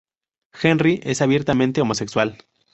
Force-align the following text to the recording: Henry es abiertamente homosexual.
Henry 0.59 0.99
es 1.03 1.21
abiertamente 1.21 1.79
homosexual. 1.79 2.39